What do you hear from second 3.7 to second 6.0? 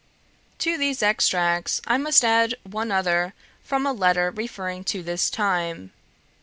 a letter referring to this time.